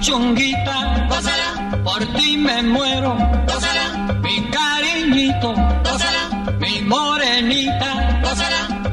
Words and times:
Chunguita, 0.00 1.08
por 1.84 2.04
ti 2.16 2.36
me 2.36 2.62
muero, 2.62 3.16
mi 4.22 4.36
cariñito, 4.50 5.54
mi 6.60 6.82
morenita, 6.82 7.90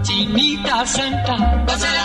chinita 0.02 0.86
santa, 0.86 1.64
gózala, 1.68 2.05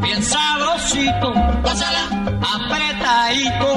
bien 0.11 0.23
sabrosito, 0.23 1.33
gózala, 1.63 2.03
apretadito, 2.41 3.70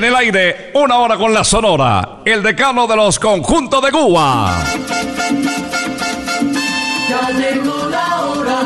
En 0.00 0.04
el 0.04 0.16
aire, 0.16 0.70
una 0.72 0.96
hora 0.96 1.18
con 1.18 1.34
la 1.34 1.44
Sonora, 1.44 2.20
el 2.24 2.42
decano 2.42 2.86
de 2.86 2.96
los 2.96 3.18
conjuntos 3.18 3.82
de 3.82 3.92
Cuba. 3.92 4.64
Ya 7.06 7.30
llegó 7.32 7.86
la 7.90 8.20
hora. 8.22 8.60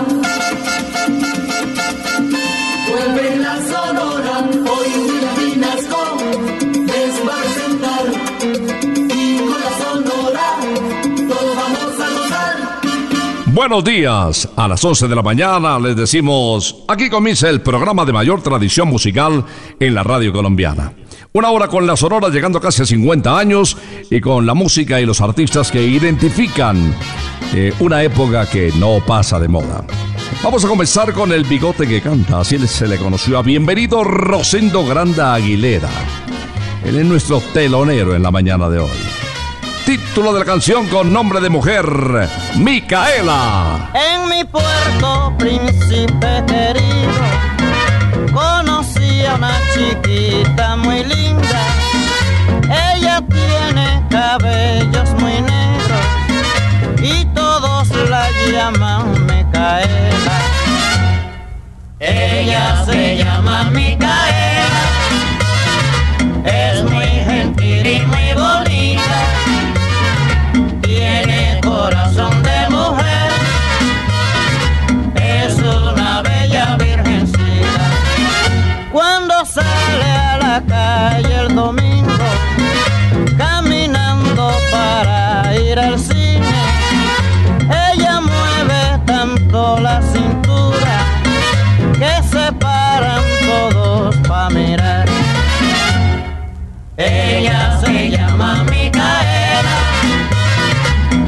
Vuelve 2.88 3.36
la 3.38 3.56
Sonora, 3.56 4.44
hoy 4.70 5.50
Vinasco 5.50 6.16
les 6.86 7.26
va 7.26 7.34
a 7.34 7.40
presentar. 7.42 8.04
Y 9.12 9.38
con 9.38 9.60
la 9.60 9.72
Sonora, 9.82 10.56
todos 11.28 11.56
vamos 11.56 12.00
a 12.00 12.10
gozar. 12.10 12.56
Buenos 13.46 13.82
días. 13.82 14.48
A 14.54 14.68
las 14.68 14.84
11 14.84 15.08
de 15.08 15.16
la 15.16 15.22
mañana 15.22 15.80
les 15.80 15.96
decimos, 15.96 16.84
aquí 16.86 17.10
comienza 17.10 17.50
el 17.50 17.60
programa 17.60 18.04
de 18.04 18.12
mayor 18.12 18.40
tradición 18.40 18.86
musical 18.86 19.44
en 19.80 19.94
la 19.96 20.04
radio 20.04 20.32
colombiana. 20.32 20.92
Una 21.36 21.50
hora 21.50 21.66
con 21.66 21.84
la 21.84 21.96
Sonora 21.96 22.28
llegando 22.28 22.60
casi 22.60 22.82
a 22.82 22.86
50 22.86 23.36
años 23.36 23.76
y 24.08 24.20
con 24.20 24.46
la 24.46 24.54
música 24.54 25.00
y 25.00 25.04
los 25.04 25.20
artistas 25.20 25.68
que 25.68 25.82
identifican 25.82 26.94
eh, 27.52 27.74
una 27.80 28.04
época 28.04 28.48
que 28.48 28.70
no 28.78 29.00
pasa 29.04 29.40
de 29.40 29.48
moda. 29.48 29.84
Vamos 30.44 30.64
a 30.64 30.68
comenzar 30.68 31.12
con 31.12 31.32
el 31.32 31.42
bigote 31.42 31.88
que 31.88 32.00
canta, 32.00 32.38
así 32.38 32.64
se 32.68 32.86
le 32.86 32.98
conoció 32.98 33.36
a 33.36 33.42
Bienvenido 33.42 34.04
Rosendo 34.04 34.86
Granda 34.86 35.34
Aguilera. 35.34 35.88
Él 36.84 37.00
es 37.00 37.04
nuestro 37.04 37.40
telonero 37.52 38.14
en 38.14 38.22
la 38.22 38.30
mañana 38.30 38.68
de 38.68 38.78
hoy. 38.78 38.98
Título 39.84 40.32
de 40.34 40.38
la 40.38 40.44
canción 40.44 40.86
con 40.86 41.12
nombre 41.12 41.40
de 41.40 41.50
mujer, 41.50 41.84
Micaela. 42.58 43.90
En 43.92 44.28
mi 44.28 44.44
puerto, 44.44 45.34
príncipe 45.36 46.44
querido, 46.46 47.10
una 49.34 49.60
chiquita 49.72 50.76
muy 50.76 51.04
linda. 51.04 51.62
Ella 52.94 53.20
tiene 53.28 54.02
cabellos 54.08 55.10
muy 55.20 55.40
negros 55.40 56.06
y 57.02 57.24
todos 57.34 57.88
la 58.08 58.28
llaman 58.52 59.26
Micaela. 59.26 60.38
Ella 61.98 62.84
se 62.84 63.16
llama 63.16 63.64
Micaela, 63.70 64.23
calle 80.62 81.34
el 81.40 81.54
domingo, 81.54 82.12
ir 85.54 85.78
al 85.78 85.98
cine. 85.98 86.54
Ella 87.92 88.20
mueve 88.20 89.00
tanto 89.06 89.78
la 89.80 90.00
cintura 90.02 90.96
que 91.94 92.22
se 92.22 92.52
paran 92.52 93.22
todos 93.46 94.16
pa' 94.28 94.50
mirar. 94.50 95.06
Ella 96.96 97.78
se 97.80 98.10
llama 98.10 98.64
Micaela, 98.70 99.78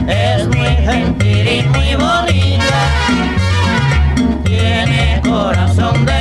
es 0.07 0.47
muy 0.49 0.77
gentil 0.89 1.49
y 1.49 1.63
muy 1.75 1.95
bonita, 1.97 2.81
tiene 4.45 5.21
corazón 5.25 6.07
de 6.07 6.16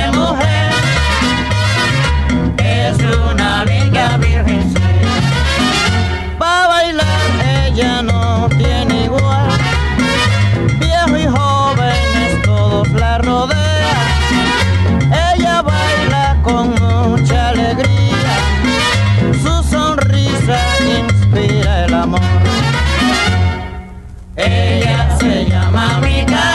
Ella 24.36 25.16
se 25.18 25.46
llama 25.46 25.98
Micaela, 26.00 26.45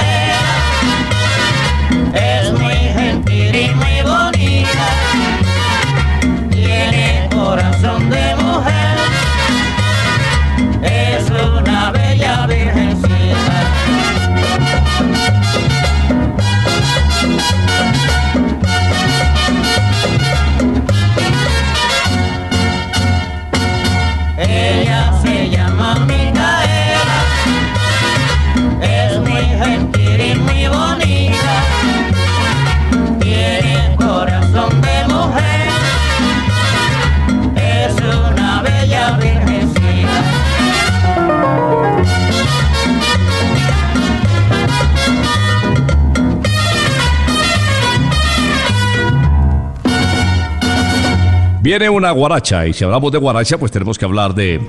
Viene 51.72 51.90
una 51.90 52.12
guaracha 52.12 52.68
y 52.68 52.74
si 52.74 52.84
hablamos 52.84 53.14
de 53.14 53.18
guaracha 53.18 53.58
pues 53.58 53.72
tenemos 53.72 53.98
que 53.98 54.04
hablar 54.04 54.36
de 54.36 54.60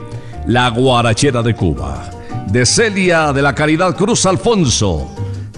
la 0.46 0.68
guarachera 0.68 1.42
de 1.42 1.52
Cuba, 1.52 2.08
de 2.46 2.64
Celia 2.64 3.32
de 3.32 3.42
la 3.42 3.56
Caridad 3.56 3.96
Cruz 3.96 4.24
Alfonso, 4.24 5.10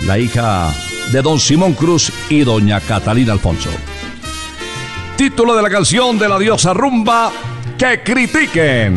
la 0.07 0.17
hija 0.19 0.73
de 1.13 1.21
don 1.21 1.39
Simón 1.39 1.75
Cruz 1.75 2.11
y 2.31 2.45
doña 2.45 2.81
Catalina 2.81 3.35
Alfonso. 3.35 3.69
Título 5.19 5.55
de 5.55 5.61
la 5.61 5.69
canción 5.69 6.19
de 6.19 6.31
la 6.31 6.39
diosa 6.39 6.73
rumba, 6.73 7.31
que 7.77 8.03
critiquen. 8.03 8.97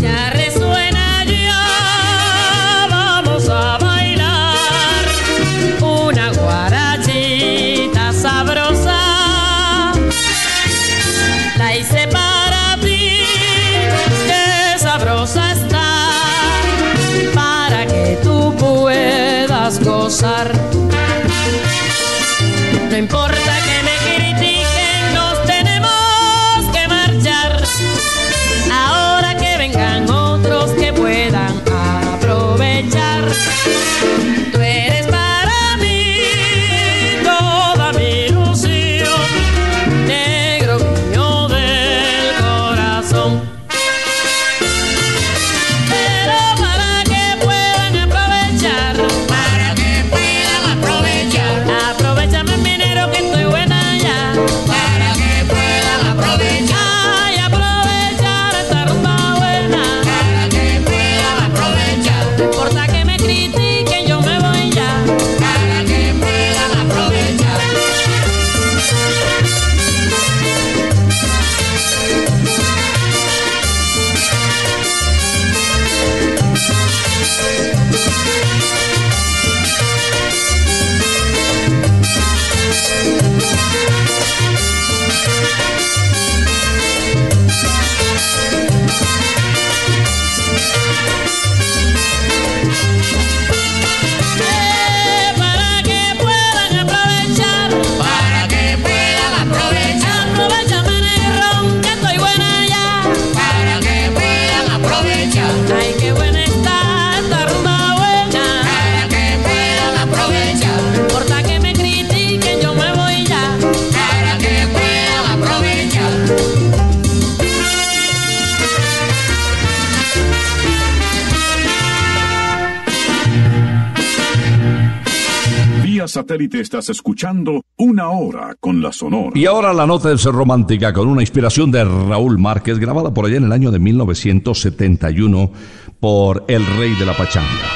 Satélite 126.17 126.59
estás 126.59 126.89
escuchando 126.89 127.61
Una 127.77 128.09
Hora 128.09 128.55
con 128.59 128.81
la 128.81 128.91
Sonora. 128.91 129.29
Y 129.35 129.45
ahora 129.45 129.71
la 129.71 129.85
nota 129.85 130.11
es 130.11 130.23
romántica 130.23 130.91
con 130.91 131.07
una 131.07 131.21
inspiración 131.21 131.69
de 131.69 131.85
Raúl 131.85 132.39
Márquez 132.39 132.79
grabada 132.79 133.13
por 133.13 133.27
allá 133.27 133.37
en 133.37 133.43
el 133.43 133.51
año 133.51 133.69
de 133.69 133.77
1971 133.77 135.51
por 135.99 136.43
El 136.47 136.65
Rey 136.77 136.95
de 136.95 137.05
la 137.05 137.15
Pachanga. 137.15 137.67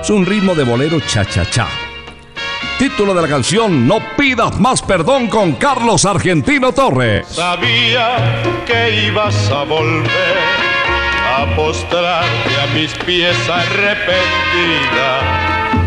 Es 0.00 0.10
un 0.10 0.26
ritmo 0.26 0.56
de 0.56 0.64
bolero 0.64 0.98
cha-cha-cha. 0.98 1.68
Título 2.80 3.14
de 3.14 3.22
la 3.22 3.28
canción 3.28 3.86
No 3.86 3.98
pidas 4.18 4.58
más 4.58 4.82
perdón 4.82 5.28
con 5.28 5.52
Carlos 5.52 6.04
Argentino 6.04 6.72
Torres. 6.72 7.28
Sabía 7.28 8.42
que 8.66 9.06
ibas 9.06 9.52
a 9.52 9.62
volver 9.62 10.64
a 11.36 11.54
postrarte 11.54 12.60
a 12.60 12.66
mis 12.74 12.92
pies 13.04 13.36
arrepentida, 13.48 14.12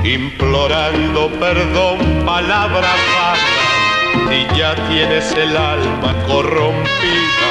implorando 0.03 1.29
perdón, 1.39 1.99
palabras 2.25 2.97
vanas, 3.15 4.31
y 4.31 4.57
ya 4.57 4.75
tienes 4.89 5.31
el 5.33 5.55
alma 5.55 6.13
corrompida. 6.27 7.49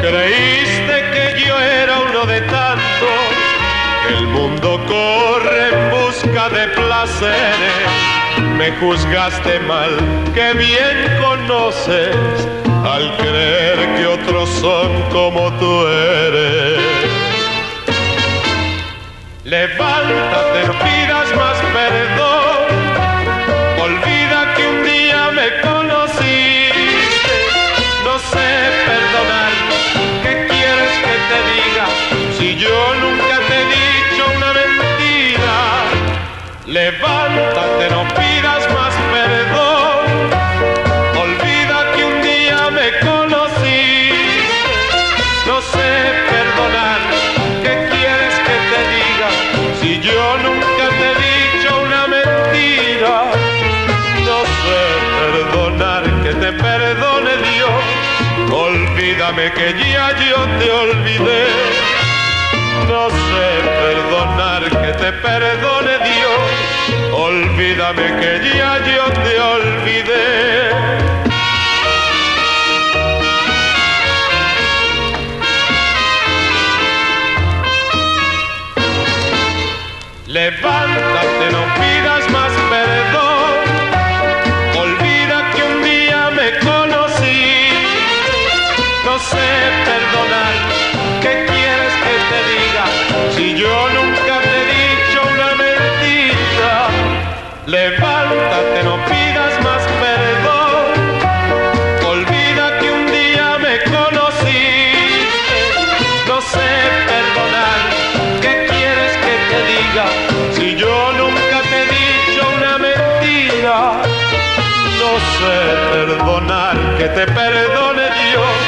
Creíste 0.00 0.96
que 1.12 1.44
yo 1.46 1.58
era 1.58 1.98
uno 2.00 2.26
de 2.26 2.40
tantos, 2.42 3.20
el 4.08 4.26
mundo 4.28 4.80
corre 4.86 5.68
en 5.72 5.90
busca 5.90 6.48
de 6.48 6.68
placeres. 6.68 8.10
Me 8.56 8.72
juzgaste 8.72 9.60
mal, 9.60 9.90
que 10.34 10.52
bien 10.54 11.18
conoces, 11.20 12.16
al 12.84 13.16
creer 13.16 13.96
que 13.96 14.06
otros 14.06 14.48
son 14.48 15.02
como 15.10 15.52
tú 15.58 15.86
eres. 15.86 16.80
Levántate, 19.44 20.66
Levántate, 36.90 37.88
no 37.90 38.02
pidas 38.18 38.62
más 38.74 38.94
perdón. 39.12 40.06
Olvida 41.22 41.92
que 41.94 42.04
un 42.04 42.20
día 42.20 42.68
me 42.70 42.88
conociste. 43.06 44.56
No 45.46 45.60
sé 45.62 45.90
perdonar. 46.30 47.00
¿Qué 47.62 47.74
quieres 47.92 48.34
que 48.46 48.56
te 48.70 48.80
diga? 48.94 49.28
Si 49.80 50.00
yo 50.00 50.38
nunca 50.38 50.84
te 50.98 51.06
he 51.10 51.16
dicho 51.28 51.80
una 51.80 52.02
mentira. 52.08 53.14
No 54.28 54.38
sé 54.62 54.82
perdonar. 55.20 56.02
Que 56.24 56.34
te 56.34 56.52
perdone 56.52 57.32
Dios. 57.50 57.82
Olvídame 58.50 59.52
que 59.52 59.74
ya 59.92 60.10
yo 60.26 60.38
te 60.58 60.70
olvidé. 60.72 61.44
No 62.88 63.10
sé 63.10 63.48
perdonar. 63.80 64.62
Que 64.64 64.92
te 64.92 65.12
perdone. 65.12 65.79
Olvídame 67.80 68.20
que 68.20 68.58
ya 68.58 68.78
yo 68.84 69.10
te 69.22 69.40
olvidé. 69.40 70.59
Sé 115.18 115.56
perdonar. 115.92 116.76
Que 116.98 117.08
te 117.08 117.26
perdone 117.26 118.06
Dios. 118.22 118.58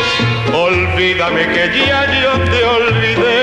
Olvídame 0.55 1.47
que 1.55 1.65
ya 1.87 2.01
yo 2.23 2.33
te 2.51 2.65
olvidé. 2.65 3.43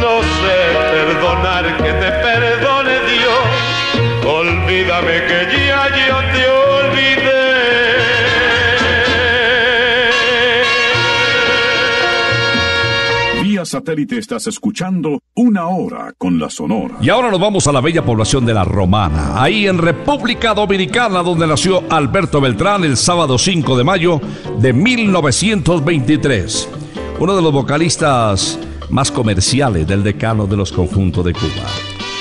No 0.00 0.14
sé 0.38 0.58
perdonar. 0.92 1.64
Que 1.76 1.92
te 2.02 2.10
perdone 2.26 2.94
Dios. 3.12 3.44
Olvídame 4.26 5.16
que 5.28 5.40
ya 5.66 5.82
yo 6.06 6.16
te 6.32 6.33
satélite 13.74 14.18
estás 14.18 14.46
escuchando 14.46 15.20
Una 15.34 15.66
Hora 15.66 16.14
con 16.16 16.38
la 16.38 16.48
Sonora. 16.48 16.94
Y 17.00 17.08
ahora 17.08 17.28
nos 17.28 17.40
vamos 17.40 17.66
a 17.66 17.72
la 17.72 17.80
bella 17.80 18.04
población 18.04 18.46
de 18.46 18.54
La 18.54 18.62
Romana, 18.62 19.42
ahí 19.42 19.66
en 19.66 19.78
República 19.78 20.54
Dominicana, 20.54 21.24
donde 21.24 21.44
nació 21.48 21.82
Alberto 21.90 22.40
Beltrán 22.40 22.84
el 22.84 22.96
sábado 22.96 23.36
5 23.36 23.76
de 23.76 23.82
mayo 23.82 24.20
de 24.60 24.72
1923. 24.72 26.68
Uno 27.18 27.34
de 27.34 27.42
los 27.42 27.52
vocalistas 27.52 28.60
más 28.90 29.10
comerciales 29.10 29.88
del 29.88 30.04
decano 30.04 30.46
de 30.46 30.56
los 30.56 30.70
conjuntos 30.70 31.24
de 31.24 31.32
Cuba. 31.32 31.66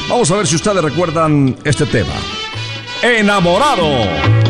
Vamos 0.09 0.31
a 0.31 0.37
ver 0.37 0.47
si 0.47 0.55
ustedes 0.55 0.83
recuerdan 0.83 1.55
este 1.65 1.85
tema. 1.85 2.15
Enamorado. 3.03 4.42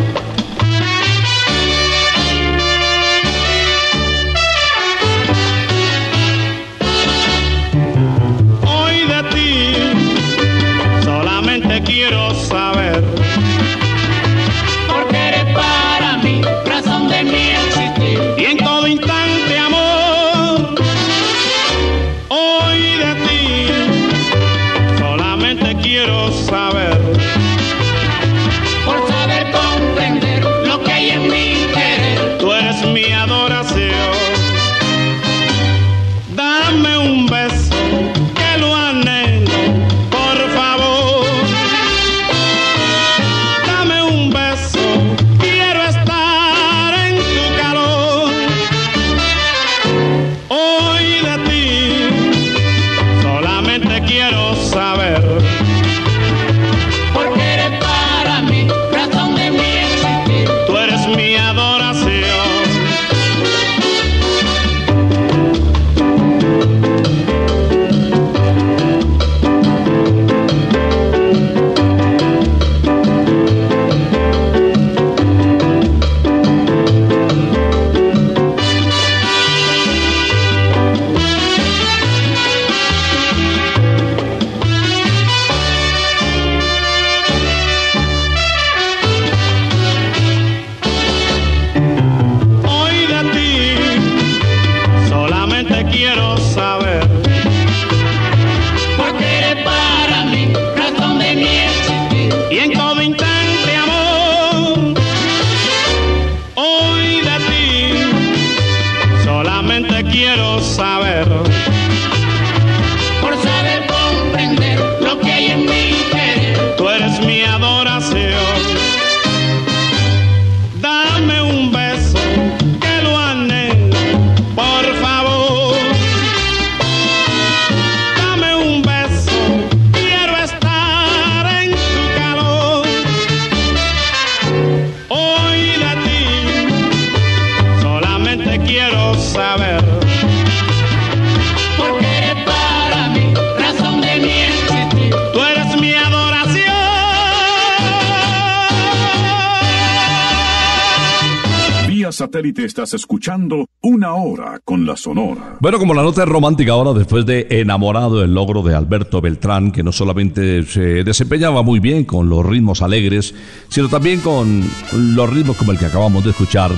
Satélite 152.24 152.64
estás 152.64 152.94
escuchando 152.94 153.68
Una 153.82 154.14
Hora 154.14 154.62
con 154.64 154.86
la 154.86 154.96
Sonora. 154.96 155.58
Bueno, 155.60 155.78
como 155.78 155.94
la 155.94 156.04
nota 156.04 156.24
es 156.24 156.30
romántica 156.30 156.72
ahora, 156.72 156.98
después 156.98 157.26
de 157.26 157.48
Enamorado, 157.50 158.24
el 158.24 158.34
logro 158.34 158.62
de 158.62 158.74
Alberto 158.74 159.20
Beltrán, 159.20 159.74
que 159.74 159.84
no 159.84 159.92
solamente 159.92 160.64
se 160.64 161.04
desempeñaba 161.04 161.64
muy 161.64 161.82
bien 161.82 162.06
con 162.06 162.30
los 162.30 162.46
ritmos 162.46 162.82
alegres, 162.82 163.36
sino 163.68 163.90
también 163.90 164.22
con 164.22 164.64
los 164.94 165.30
ritmos 165.30 165.58
como 165.58 165.74
el 165.74 165.78
que 165.78 165.88
acabamos 165.88 166.24
de 166.24 166.30
escuchar. 166.30 166.72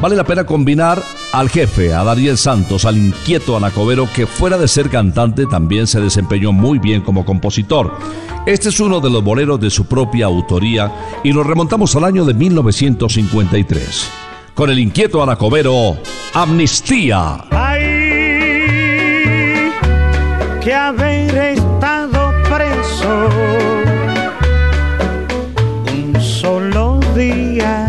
Vale 0.00 0.16
la 0.16 0.24
pena 0.24 0.46
combinar 0.46 1.02
al 1.34 1.50
jefe, 1.50 1.92
a 1.92 2.02
Dariel 2.02 2.38
Santos, 2.38 2.86
al 2.86 2.96
inquieto 2.96 3.58
Anacobero, 3.58 4.08
que 4.14 4.26
fuera 4.26 4.56
de 4.56 4.68
ser 4.68 4.88
cantante 4.88 5.44
también 5.44 5.86
se 5.86 6.00
desempeñó 6.00 6.52
muy 6.52 6.78
bien 6.78 7.02
como 7.02 7.26
compositor. 7.26 7.92
Este 8.46 8.70
es 8.70 8.80
uno 8.80 9.00
de 9.00 9.10
los 9.10 9.22
boleros 9.22 9.60
de 9.60 9.68
su 9.68 9.84
propia 9.84 10.24
autoría 10.24 10.90
y 11.22 11.34
nos 11.34 11.46
remontamos 11.46 11.94
al 11.94 12.04
año 12.04 12.24
de 12.24 12.32
1953. 12.32 14.31
Con 14.54 14.68
el 14.70 14.78
inquieto 14.78 15.22
Anacobero, 15.22 15.96
Amnistía. 16.34 17.44
Ay, 17.50 17.80
que 20.60 20.74
haber 20.74 21.34
estado 21.34 22.32
preso 22.44 23.28
un 25.94 26.20
solo 26.20 27.00
día 27.16 27.86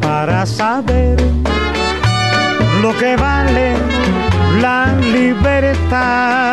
para 0.00 0.46
saber 0.46 1.16
lo 2.80 2.96
que 2.96 3.14
vale 3.16 3.74
la 4.62 4.96
libertad. 5.12 6.48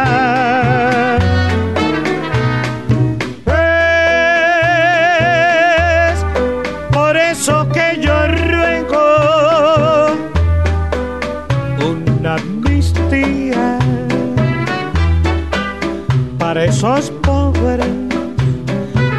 Para 16.81 16.99
esos 16.99 17.11
pobres, 17.21 17.85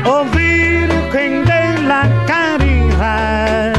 oh 0.04 0.24
Virgen 0.24 1.44
de 1.44 1.82
la 1.86 2.08
Caridad. 2.26 3.74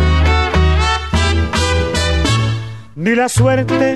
Ni 2.96 3.16
la 3.16 3.30
suerte 3.30 3.96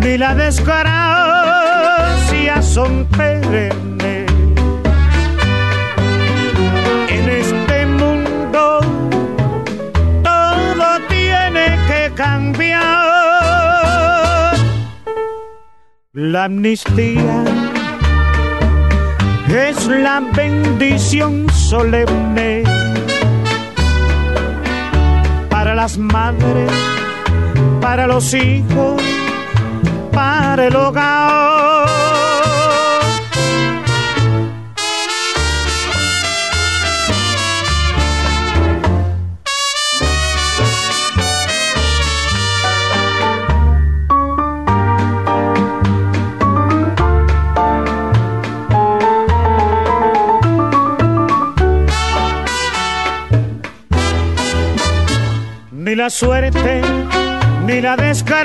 ni 0.00 0.16
la 0.18 0.34
desgracia 0.34 0.84
son 2.62 3.06
perennes. 3.06 4.30
En 7.08 7.28
este 7.28 7.86
mundo 7.86 8.80
todo 10.22 11.00
tiene 11.08 11.78
que 11.88 12.12
cambiar. 12.14 12.86
La 16.12 16.44
amnistía 16.44 17.65
es 19.56 19.86
la 19.86 20.20
bendición 20.20 21.46
solemne 21.50 22.62
para 25.48 25.74
las 25.74 25.96
madres, 25.96 26.70
para 27.80 28.06
los 28.06 28.34
hijos, 28.34 29.00
para 30.12 30.66
el 30.66 30.76
hogar. 30.76 31.55
La 55.96 56.10
suerte 56.10 56.82
ni 57.64 57.80
la 57.80 57.96
desgracia 57.96 58.44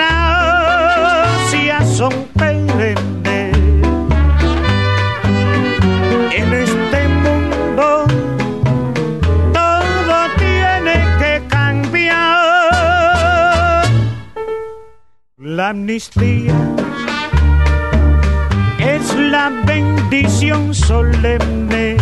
son 1.83 2.13
perennes. 2.37 3.57
En 6.31 6.53
este 6.53 7.07
mundo 7.09 8.05
todo 9.51 10.17
tiene 10.37 10.95
que 11.19 11.43
cambiar. 11.49 12.23
La 15.37 15.69
amnistía 15.69 16.55
es 18.79 19.13
la 19.17 19.51
bendición 19.65 20.73
solemne 20.73 21.97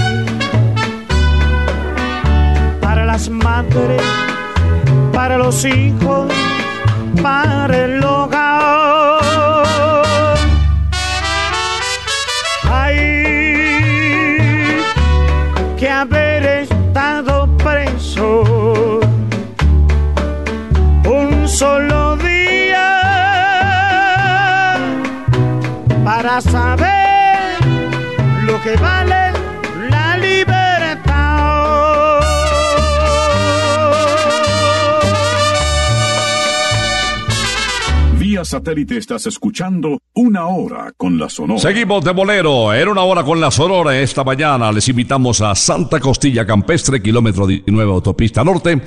para 2.79 3.03
las 3.03 3.29
madres 3.29 4.03
para 5.29 5.43
los 5.43 5.63
hijos, 5.63 6.25
para 7.21 7.85
el 7.85 8.03
hogar. 8.03 8.48
Satélite 38.49 38.97
estás 38.97 39.27
escuchando 39.27 39.99
Una 40.15 40.47
Hora 40.47 40.91
con 40.97 41.19
la 41.19 41.29
Sonora. 41.29 41.59
Seguimos 41.59 42.03
de 42.03 42.11
bolero. 42.11 42.73
Era 42.73 42.91
una 42.91 43.03
hora 43.03 43.23
con 43.23 43.39
la 43.39 43.51
Sonora. 43.51 43.97
Esta 43.99 44.23
mañana 44.23 44.71
les 44.71 44.89
invitamos 44.89 45.39
a 45.41 45.53
Santa 45.53 45.99
Costilla 45.99 46.47
Campestre, 46.47 46.99
kilómetro 46.99 47.45
19 47.45 47.91
autopista 47.91 48.43
norte. 48.43 48.81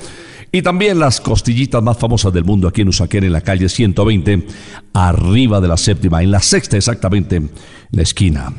Y 0.50 0.62
también 0.62 0.98
las 0.98 1.20
costillitas 1.20 1.80
más 1.80 1.96
famosas 1.96 2.32
del 2.32 2.44
mundo 2.44 2.66
aquí 2.66 2.80
en 2.80 2.88
Usaquén, 2.88 3.22
en 3.22 3.32
la 3.32 3.40
calle 3.40 3.68
120, 3.68 4.46
arriba 4.94 5.60
de 5.60 5.68
la 5.68 5.76
séptima, 5.76 6.24
en 6.24 6.32
la 6.32 6.40
sexta 6.40 6.76
exactamente, 6.76 7.36
en 7.36 7.50
la 7.92 8.02
esquina. 8.02 8.52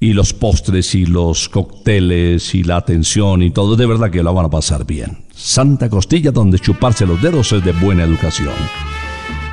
Y 0.00 0.12
los 0.12 0.34
postres 0.34 0.92
y 0.96 1.06
los 1.06 1.48
cócteles 1.48 2.52
y 2.56 2.64
la 2.64 2.78
atención 2.78 3.42
y 3.42 3.52
todo, 3.52 3.76
de 3.76 3.86
verdad 3.86 4.10
que 4.10 4.24
lo 4.24 4.34
van 4.34 4.46
a 4.46 4.50
pasar 4.50 4.84
bien. 4.84 5.24
Santa 5.32 5.88
Costilla, 5.88 6.32
donde 6.32 6.58
chuparse 6.58 7.06
los 7.06 7.22
dedos 7.22 7.52
es 7.52 7.64
de 7.64 7.72
buena 7.72 8.02
educación. 8.02 8.54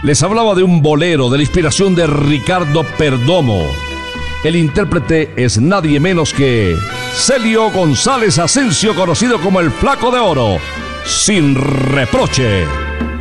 Les 0.03 0.21
hablaba 0.21 0.53
de 0.53 0.63
un 0.63 0.81
bolero 0.81 1.29
de 1.29 1.38
la 1.38 1.43
inspiración 1.43 1.95
de 1.95 2.05
Ricardo 2.05 2.83
Perdomo. 2.97 3.63
El 4.43 4.55
intérprete 4.55 5.33
es 5.36 5.60
nadie 5.60 5.99
menos 5.99 6.33
que 6.33 6.75
Celio 7.13 7.71
González 7.71 8.38
Asensio, 8.38 8.95
conocido 8.95 9.39
como 9.39 9.60
el 9.60 9.71
Flaco 9.71 10.12
de 10.12 10.19
Oro. 10.19 10.60
Sin 11.03 11.55
reproche. 11.55 12.65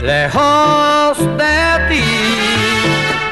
Lejos 0.02 1.18
de 1.18 1.88
ti, 1.88 2.04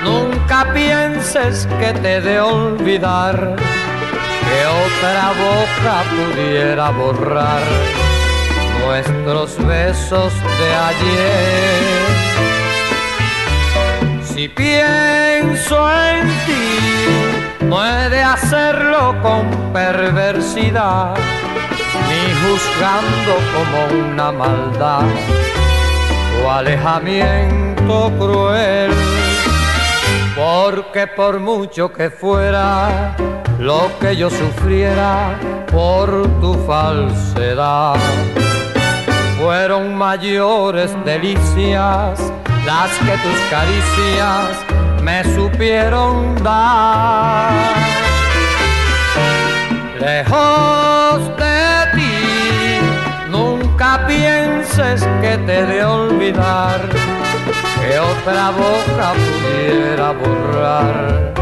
nunca 0.02 0.72
pienses 0.72 1.68
que 1.78 1.92
te 2.00 2.22
de 2.22 2.40
olvidar, 2.40 3.56
que 3.56 4.66
otra 4.66 5.32
boca 5.38 6.02
pudiera 6.10 6.90
borrar 6.90 7.62
nuestros 8.86 9.58
besos 9.66 10.32
de 10.32 10.74
ayer. 10.74 12.33
Si 14.34 14.48
pienso 14.48 15.88
en 15.92 16.26
ti, 16.44 17.64
no 17.66 17.86
he 17.86 18.08
de 18.08 18.20
hacerlo 18.20 19.14
con 19.22 19.48
perversidad, 19.72 21.14
ni 22.08 22.34
juzgando 22.42 23.32
como 23.54 24.10
una 24.10 24.32
maldad 24.32 25.04
o 26.44 26.50
alejamiento 26.50 28.10
cruel. 28.18 28.90
Porque 30.34 31.06
por 31.06 31.38
mucho 31.38 31.92
que 31.92 32.10
fuera 32.10 33.14
lo 33.60 33.88
que 34.00 34.16
yo 34.16 34.30
sufriera 34.30 35.38
por 35.70 36.10
tu 36.40 36.54
falsedad, 36.66 37.94
fueron 39.38 39.94
mayores 39.94 40.92
delicias 41.04 42.32
las 42.66 42.90
que 42.98 43.16
tus 43.18 43.40
caricias 43.50 44.64
me 45.02 45.22
supieron 45.34 46.42
dar. 46.42 47.52
Lejos 50.00 51.36
de 51.36 51.86
ti, 51.94 52.80
nunca 53.30 54.06
pienses 54.06 55.06
que 55.20 55.38
te 55.46 55.66
de 55.66 55.84
olvidar, 55.84 56.80
que 57.80 57.98
otra 57.98 58.50
boca 58.50 59.12
pudiera 59.14 60.12
borrar 60.12 61.34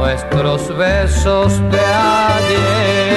nuestros 0.00 0.76
besos 0.76 1.60
de 1.70 1.80
ayer. 1.80 3.08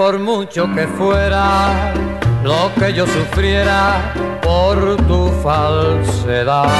Por 0.00 0.18
mucho 0.18 0.66
que 0.74 0.86
fuera 0.86 1.92
lo 2.42 2.72
que 2.78 2.90
yo 2.94 3.06
sufriera 3.06 4.14
por 4.40 4.96
tu 5.06 5.30
falsedad, 5.42 6.70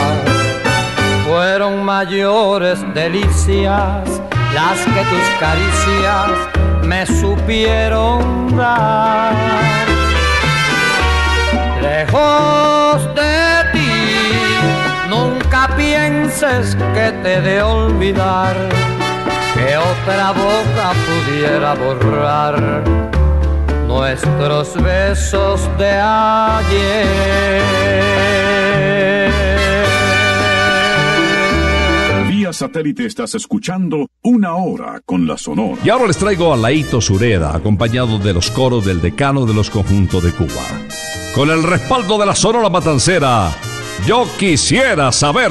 fueron 1.29 1.85
mayores 1.85 2.79
delicias 2.95 4.09
las 4.55 4.79
que 4.87 5.03
tus 5.13 5.27
caricias 5.39 6.31
me 6.83 7.05
supieron 7.05 8.57
dar. 8.57 9.35
Lejos 11.83 13.05
de 13.15 13.71
ti, 13.75 15.11
nunca 15.11 15.69
pienses 15.77 16.75
que 16.95 17.13
te 17.23 17.43
de 17.43 17.61
olvidar 17.61 18.57
que 19.61 19.77
otra 19.77 20.33
boca 20.33 20.93
pudiera 21.07 21.75
borrar 21.75 22.85
nuestros 23.87 24.75
besos 24.83 25.69
de 25.79 25.91
ayer. 25.91 27.63
Vía 32.29 32.53
satélite 32.53 33.07
estás 33.07 33.35
escuchando 33.35 34.07
Una 34.23 34.55
Hora 34.55 35.01
con 35.05 35.27
la 35.27 35.37
Sonora. 35.37 35.81
Y 35.85 35.91
ahora 35.91 36.07
les 36.07 36.17
traigo 36.17 36.55
a 36.55 36.57
Laito 36.57 37.01
Sureda, 37.01 37.55
acompañado 37.55 38.19
de 38.19 38.33
los 38.33 38.51
coros 38.51 38.87
del 38.87 39.01
decano 39.01 39.45
de 39.45 39.55
los 39.55 39.69
conjuntos 39.69 40.23
de 40.23 40.33
Cuba. 40.33 40.65
Con 41.35 41.51
el 41.51 41.63
respaldo 41.63 42.19
de 42.19 42.27
la 42.27 42.35
Sonora 42.35 42.71
Matancera, 42.71 43.51
yo 44.07 44.27
quisiera 44.39 45.13
saber. 45.13 45.51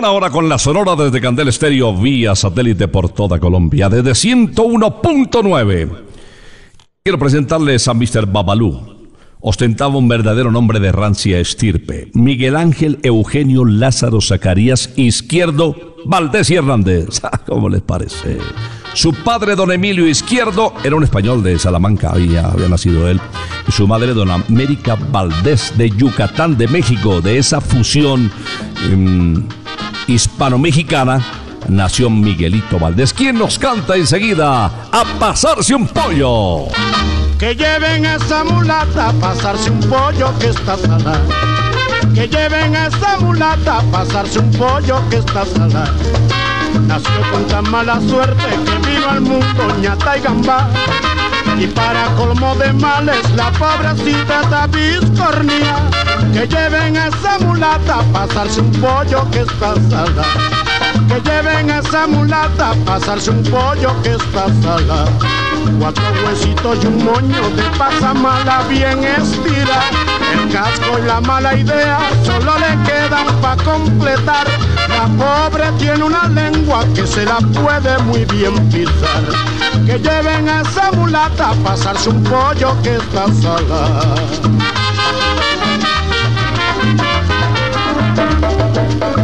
una 0.00 0.12
hora 0.12 0.30
con 0.30 0.48
la 0.48 0.56
sonora 0.56 0.96
desde 0.96 1.20
Candel 1.20 1.48
Estéreo 1.48 1.94
vía 1.94 2.34
satélite 2.34 2.88
por 2.88 3.10
toda 3.10 3.38
Colombia, 3.38 3.90
desde 3.90 4.12
101.9. 4.12 5.90
Quiero 7.04 7.18
presentarles 7.18 7.86
a 7.86 7.92
Mr. 7.92 8.24
Babalú. 8.24 8.80
Ostentaba 9.40 9.98
un 9.98 10.08
verdadero 10.08 10.50
nombre 10.50 10.80
de 10.80 10.90
rancia 10.90 11.38
estirpe. 11.38 12.10
Miguel 12.14 12.56
Ángel 12.56 12.98
Eugenio 13.02 13.66
Lázaro 13.66 14.22
Zacarías 14.22 14.90
Izquierdo 14.96 15.76
Valdés 16.06 16.48
y 16.48 16.54
Hernández. 16.54 17.20
Ah, 17.30 17.38
¿Cómo 17.46 17.68
les 17.68 17.82
parece? 17.82 18.38
Su 18.94 19.12
padre, 19.12 19.54
don 19.54 19.70
Emilio 19.70 20.08
Izquierdo, 20.08 20.72
era 20.82 20.96
un 20.96 21.04
español 21.04 21.42
de 21.42 21.58
Salamanca, 21.58 22.10
había, 22.10 22.46
había 22.46 22.68
nacido 22.68 23.06
él. 23.06 23.20
Y 23.68 23.72
su 23.72 23.86
madre, 23.86 24.14
don 24.14 24.30
América 24.30 24.96
Valdés 24.96 25.74
de 25.76 25.90
Yucatán, 25.90 26.56
de 26.56 26.68
México, 26.68 27.20
de 27.20 27.36
esa 27.36 27.60
fusión 27.60 28.30
em, 28.90 29.46
hispano-mexicana 30.10 31.20
nació 31.68 32.10
Miguelito 32.10 32.78
Valdés, 32.78 33.12
quien 33.14 33.38
nos 33.38 33.58
canta 33.58 33.96
enseguida 33.96 34.66
a 34.66 35.04
pasarse 35.18 35.74
un 35.74 35.86
pollo. 35.86 36.66
Que 37.38 37.54
lleven 37.54 38.04
a 38.06 38.16
esa 38.16 38.44
mulata 38.44 39.08
a 39.08 39.12
pasarse 39.12 39.70
un 39.70 39.80
pollo 39.80 40.36
que 40.38 40.48
está 40.48 40.76
salada. 40.76 41.20
Que 42.14 42.28
lleven 42.28 42.74
a 42.76 42.88
esa 42.88 43.18
mulata 43.20 43.78
a 43.78 43.82
pasarse 43.82 44.38
un 44.40 44.50
pollo 44.52 45.00
que 45.08 45.16
está 45.16 45.46
salada. 45.46 45.94
Nació 46.86 47.20
con 47.32 47.46
tan 47.46 47.70
mala 47.70 48.00
suerte 48.00 48.42
que 48.64 48.90
vino 48.90 49.08
al 49.08 49.20
mundo 49.20 49.76
ñata 49.80 50.18
y 50.18 50.20
gambá. 50.20 50.68
Y 51.60 51.66
para 51.66 52.06
colmo 52.16 52.54
de 52.54 52.72
males 52.72 53.30
la 53.36 53.52
pobrecita 53.52 54.40
está 54.40 54.66
biscornía. 54.66 55.76
Que 56.32 56.48
lleven 56.48 56.96
a 56.96 57.08
esa 57.08 57.38
mulata 57.40 57.98
a 57.98 58.02
pasarse 58.04 58.62
un 58.62 58.72
pollo 58.80 59.30
que 59.30 59.40
está 59.40 59.74
salada. 59.90 60.24
Que 61.06 61.20
lleven 61.20 61.70
a 61.70 61.80
esa 61.80 62.06
mulata 62.06 62.70
a 62.70 62.74
pasarse 62.86 63.30
un 63.30 63.42
pollo 63.42 63.94
que 64.02 64.12
está 64.12 64.46
salada. 64.62 65.04
Cuatro 65.78 66.04
huesitos 66.24 66.78
y 66.82 66.86
un 66.86 67.04
moño 67.04 67.50
de 67.50 67.62
pasa 67.76 68.14
mala 68.14 68.62
bien 68.66 69.04
estira. 69.04 69.82
El 70.32 70.48
casco 70.52 70.98
y 70.98 71.06
la 71.06 71.20
mala 71.20 71.54
idea 71.54 71.98
solo 72.24 72.52
le 72.58 72.72
quedan 72.84 73.26
para 73.40 73.62
completar. 73.62 74.46
La 74.88 75.06
pobre 75.18 75.70
tiene 75.78 76.04
una 76.04 76.28
lengua 76.28 76.84
que 76.94 77.06
se 77.06 77.24
la 77.24 77.38
puede 77.38 77.98
muy 78.04 78.24
bien 78.26 78.54
pisar. 78.70 79.24
Que 79.86 79.98
lleven 79.98 80.48
a 80.48 80.62
esa 80.62 80.92
mulata 80.92 81.50
a 81.50 81.54
pasarse 81.54 82.10
un 82.10 82.22
pollo 82.24 82.76
que 82.82 82.96
está 82.96 83.26
salada. 83.42 84.14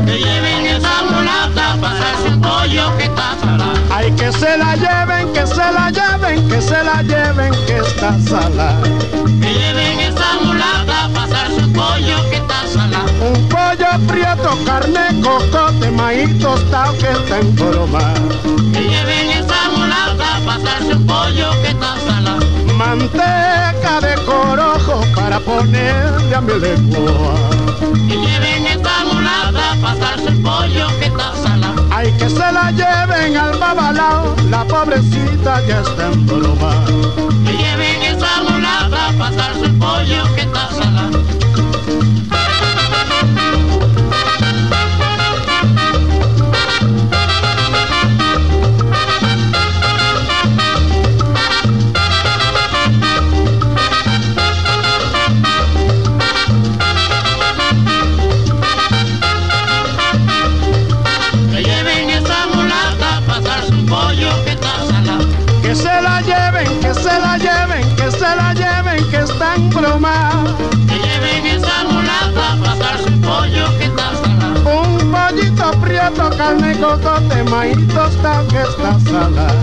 Que 0.07 0.19
lleven 0.19 0.67
esa 0.67 1.03
mulata 1.11 1.73
a 1.73 1.77
pasarse 1.77 2.29
un 2.29 2.41
pollo 2.41 2.97
que 2.97 3.05
está 3.05 3.37
salada. 3.41 3.75
Ay, 3.95 4.13
que 4.13 4.33
se 4.33 4.57
la 4.59 4.77
lleven, 4.77 5.16
que 5.47 5.55
se 5.55 5.73
la 5.73 5.91
lleven, 5.91 6.49
que 6.49 6.61
se 6.61 6.83
la 6.83 7.03
lleven, 7.03 7.53
que 7.67 7.77
está 7.79 8.19
salada. 8.21 8.83
Que 9.41 9.55
lleven 9.55 10.01
esa 10.01 10.41
mulata 10.43 11.05
a 11.05 11.09
pasarse 11.09 11.65
un 11.65 11.73
pollo 11.73 12.31
que 12.31 12.37
está 12.37 12.67
salada. 12.67 13.05
Un 13.21 13.49
pollo 13.49 14.07
prieto, 14.09 14.59
carne, 14.65 15.23
cocote, 15.23 15.91
maíz 15.93 16.37
tostado 16.39 16.97
que 16.99 17.11
está 17.11 17.39
en 17.39 17.55
broma. 17.55 18.15
Que 18.73 18.81
lleven 18.81 19.31
esa 19.31 19.71
mulata 19.77 20.37
a 20.37 20.41
pasarse 20.41 20.95
un 20.95 21.07
pollo 21.07 21.51
que 21.63 21.69
está 21.69 21.95
salada. 22.07 22.47
Manteca 22.75 24.01
de 24.01 24.15
corojo 24.25 25.05
para 25.15 25.39
ponerle 25.41 26.35
a 26.35 26.41
mi 26.41 26.59
lengua. 26.59 27.35
Que 28.09 28.17
lleven 28.17 28.67
esa 28.67 29.05
mulata 29.13 29.73
a 29.73 29.77
pasarse 29.77 30.29
un 30.29 30.43
pollo 30.43 30.89
que 30.99 31.07
está 31.07 31.33
salada. 31.37 31.83
Ay, 31.91 32.13
que 32.19 32.29
se 32.29 32.53
la 32.53 32.71
lleven 32.73 32.96
al 33.35 33.59
babalao, 33.59 34.37
la 34.51 34.65
pobrecita 34.65 35.61
ya 35.67 35.81
está 35.81 36.13
en 36.13 36.27
broma. 36.27 36.85
Que 37.45 37.57
lleven 37.57 38.03
esa 38.03 38.43
mulata 38.49 39.09
a 39.09 39.13
pasarse 39.19 39.65
un 39.67 39.79
pollo 39.81 40.35
que 40.35 40.43
está 40.43 40.71
salada. 40.71 40.96
Carne, 76.87 77.03
cocote, 77.03 77.43
maíz 77.51 77.89
tostado 77.89 78.47
que 78.49 78.63
está 78.63 78.99
salada. 79.01 79.55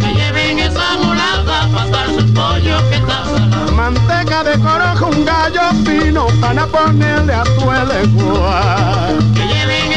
Que 0.00 0.14
lleven 0.14 0.58
esa 0.58 0.96
mulata 0.98 1.64
a 1.64 1.68
pasarse 1.68 2.18
un 2.18 2.34
pollo 2.34 2.88
que 2.88 2.96
está 2.96 3.24
salada. 3.24 3.72
Manteca 3.72 4.44
de 4.44 4.58
corojo, 4.58 5.06
un 5.06 5.24
gallo 5.24 5.62
fino 5.84 6.26
para 6.40 6.66
ponerle 6.66 7.34
a 7.34 7.44
tu 7.44 7.70
lengua. 7.70 9.08
Que 9.34 9.46
lleven 9.46 9.92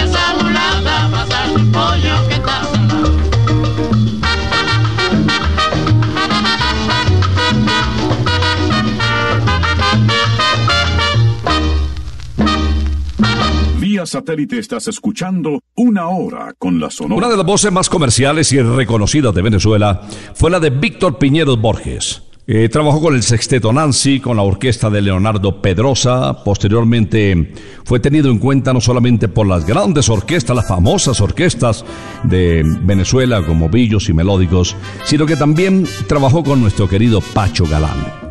Satélite 14.05 14.59
estás 14.59 14.87
escuchando 14.87 15.61
Una 15.75 16.07
Hora 16.09 16.53
con 16.57 16.79
la 16.79 16.89
Sonora. 16.89 17.15
Una 17.15 17.29
de 17.29 17.37
las 17.37 17.45
voces 17.45 17.71
más 17.71 17.89
comerciales 17.89 18.51
y 18.53 18.61
reconocidas 18.61 19.33
de 19.33 19.41
Venezuela 19.41 20.01
fue 20.33 20.51
la 20.51 20.59
de 20.59 20.69
Víctor 20.69 21.17
Piñeros 21.17 21.59
Borges. 21.59 22.23
Trabajó 22.71 23.01
con 23.01 23.13
el 23.13 23.23
Sexteto 23.23 23.73
Nancy, 23.73 24.21
con 24.21 24.37
la 24.37 24.43
orquesta 24.43 24.89
de 24.89 25.01
Leonardo 25.01 25.61
Pedrosa. 25.61 26.45
Posteriormente 26.45 27.53
fue 27.83 27.99
tenido 27.99 28.31
en 28.31 28.39
cuenta 28.39 28.71
no 28.71 28.79
solamente 28.79 29.27
por 29.27 29.45
las 29.47 29.65
grandes 29.65 30.07
orquestas, 30.07 30.55
las 30.55 30.65
famosas 30.65 31.19
orquestas 31.19 31.83
de 32.23 32.63
Venezuela 32.83 33.45
como 33.45 33.67
Villos 33.67 34.07
y 34.07 34.13
Melódicos, 34.13 34.77
sino 35.03 35.25
que 35.25 35.35
también 35.35 35.85
trabajó 36.07 36.41
con 36.41 36.61
nuestro 36.61 36.87
querido 36.87 37.19
Pacho 37.19 37.65
Galán. 37.65 38.26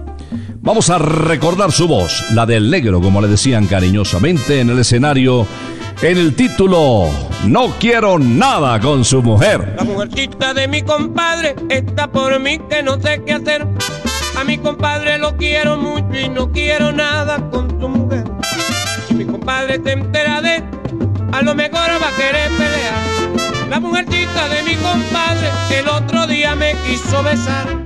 Vamos 0.66 0.90
a 0.90 0.98
recordar 0.98 1.70
su 1.70 1.86
voz, 1.86 2.32
la 2.32 2.44
del 2.44 2.68
negro, 2.68 3.00
como 3.00 3.20
le 3.20 3.28
decían 3.28 3.68
cariñosamente 3.68 4.58
en 4.58 4.68
el 4.68 4.80
escenario, 4.80 5.46
en 6.02 6.18
el 6.18 6.34
título 6.34 7.08
No 7.44 7.68
quiero 7.78 8.18
nada 8.18 8.80
con 8.80 9.04
su 9.04 9.22
mujer. 9.22 9.74
La 9.76 9.84
mujercita 9.84 10.54
de 10.54 10.66
mi 10.66 10.82
compadre 10.82 11.54
está 11.68 12.10
por 12.10 12.40
mí 12.40 12.58
que 12.68 12.82
no 12.82 13.00
sé 13.00 13.22
qué 13.24 13.34
hacer. 13.34 13.64
A 14.36 14.42
mi 14.42 14.58
compadre 14.58 15.18
lo 15.18 15.36
quiero 15.36 15.76
mucho 15.76 16.18
y 16.18 16.28
no 16.28 16.50
quiero 16.50 16.90
nada 16.90 17.48
con 17.48 17.70
su 17.80 17.88
mujer. 17.88 18.24
Si 19.06 19.14
mi 19.14 19.24
compadre 19.24 19.80
se 19.84 19.92
entera 19.92 20.42
de, 20.42 20.64
a 21.30 21.42
lo 21.42 21.54
mejor 21.54 21.90
va 22.02 22.08
a 22.08 22.16
querer 22.16 22.50
pelear. 22.50 23.68
La 23.70 23.78
mujercita 23.78 24.48
de 24.48 24.62
mi 24.64 24.74
compadre 24.74 25.48
el 25.78 25.88
otro 25.88 26.26
día 26.26 26.56
me 26.56 26.74
quiso 26.88 27.22
besar. 27.22 27.85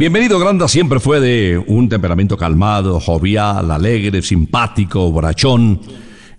Bienvenido 0.00 0.38
Granda 0.38 0.66
siempre 0.66 0.98
fue 0.98 1.20
de 1.20 1.62
un 1.66 1.86
temperamento 1.86 2.34
calmado, 2.38 2.98
jovial, 3.00 3.70
alegre, 3.70 4.22
simpático, 4.22 5.12
borrachón, 5.12 5.78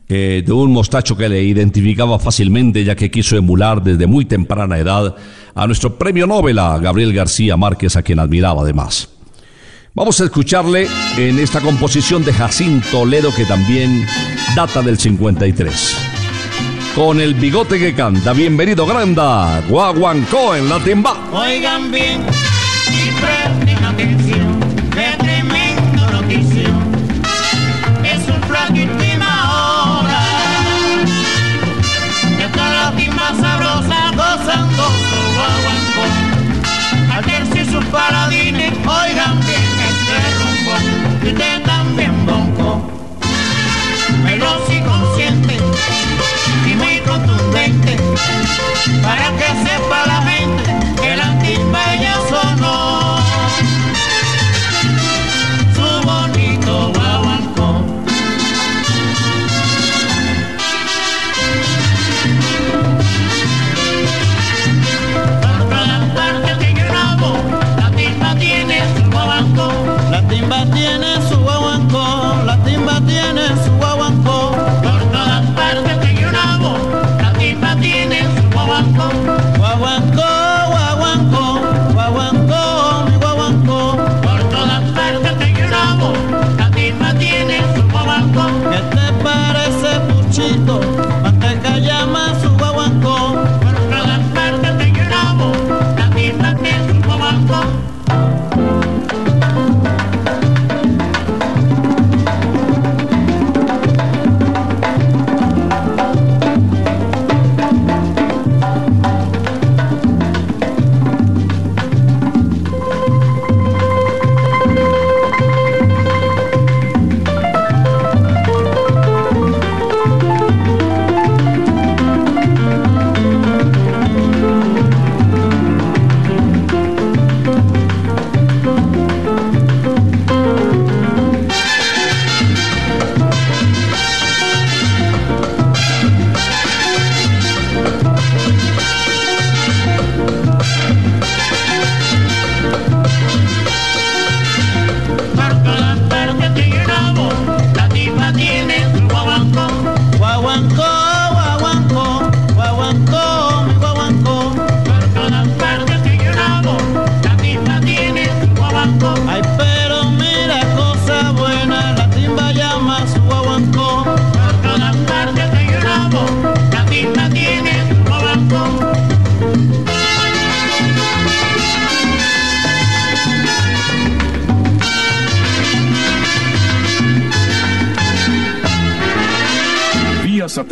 eh, 0.09 0.41
de 0.43 0.51
un 0.51 0.71
mostacho 0.71 1.15
que 1.15 1.29
le 1.29 1.43
identificaba 1.43 2.17
fácilmente 2.17 2.83
ya 2.83 2.95
que 2.95 3.11
quiso 3.11 3.37
emular 3.37 3.83
desde 3.83 4.07
muy 4.07 4.25
temprana 4.25 4.79
edad 4.79 5.15
a 5.53 5.67
nuestro 5.67 5.95
premio 5.95 6.25
Nobel, 6.25 6.55
Gabriel 6.55 7.13
García 7.13 7.55
Márquez, 7.55 7.95
a 7.95 8.01
quien 8.01 8.17
admiraba 8.17 8.63
además. 8.63 9.09
Vamos 9.93 10.19
a 10.21 10.23
escucharle 10.23 10.87
en 11.15 11.37
esta 11.37 11.61
composición 11.61 12.25
de 12.25 12.33
Jacinto 12.33 12.87
Toledo 12.89 13.29
que 13.31 13.45
también 13.45 14.07
data 14.55 14.81
del 14.81 14.97
53. 14.97 15.97
Con 16.95 17.21
el 17.21 17.35
bigote 17.35 17.77
que 17.77 17.93
canta, 17.93 18.33
bienvenido 18.33 18.87
Granda, 18.87 19.61
Guaguancó 19.69 20.55
en 20.55 20.67
la 20.67 20.79
timba. 20.79 21.29
Oigan 21.31 21.91
bien 21.91 22.21
paladines, 37.91 38.73
oigan 38.87 39.39
bien 39.41 39.71
este 39.89 40.17
rumbo. 40.37 40.73
Y 41.23 41.27
usted 41.29 41.63
también 41.63 42.25
bonco. 42.25 42.81
Veloz 44.23 44.63
y 44.69 44.79
consciente 44.81 45.57
y 46.65 46.73
muy 46.75 46.97
contundente. 46.99 47.97
Para 49.03 49.27
que 49.37 49.47
sepa 49.65 49.90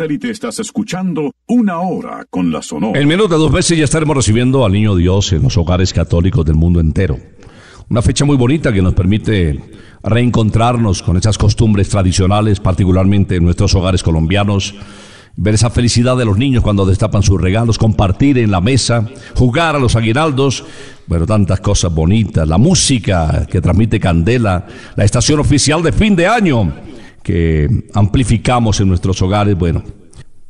satélite 0.00 0.30
estás 0.30 0.58
escuchando 0.60 1.34
Una 1.46 1.80
Hora 1.80 2.24
con 2.30 2.50
la 2.50 2.62
Sonora. 2.62 2.98
En 2.98 3.06
menos 3.06 3.28
de 3.28 3.36
dos 3.36 3.52
meses 3.52 3.76
ya 3.76 3.84
estaremos 3.84 4.16
recibiendo 4.16 4.64
al 4.64 4.72
Niño 4.72 4.96
Dios 4.96 5.30
en 5.34 5.42
los 5.42 5.58
hogares 5.58 5.92
católicos 5.92 6.42
del 6.46 6.54
mundo 6.54 6.80
entero. 6.80 7.18
Una 7.90 8.00
fecha 8.00 8.24
muy 8.24 8.38
bonita 8.38 8.72
que 8.72 8.80
nos 8.80 8.94
permite 8.94 9.60
reencontrarnos 10.02 11.02
con 11.02 11.18
esas 11.18 11.36
costumbres 11.36 11.90
tradicionales, 11.90 12.60
particularmente 12.60 13.36
en 13.36 13.44
nuestros 13.44 13.74
hogares 13.74 14.02
colombianos. 14.02 14.74
Ver 15.36 15.52
esa 15.52 15.68
felicidad 15.68 16.16
de 16.16 16.24
los 16.24 16.38
niños 16.38 16.62
cuando 16.62 16.86
destapan 16.86 17.22
sus 17.22 17.38
regalos, 17.38 17.76
compartir 17.76 18.38
en 18.38 18.50
la 18.50 18.62
mesa, 18.62 19.06
jugar 19.34 19.76
a 19.76 19.78
los 19.78 19.96
aguinaldos, 19.96 20.64
bueno, 21.08 21.26
tantas 21.26 21.60
cosas 21.60 21.94
bonitas, 21.94 22.48
la 22.48 22.56
música 22.56 23.46
que 23.50 23.60
transmite 23.60 24.00
Candela, 24.00 24.66
la 24.96 25.04
estación 25.04 25.40
oficial 25.40 25.82
de 25.82 25.92
fin 25.92 26.16
de 26.16 26.26
año 26.26 26.72
que 27.22 27.88
amplificamos 27.94 28.80
en 28.80 28.88
nuestros 28.88 29.20
hogares, 29.22 29.56
bueno, 29.56 29.82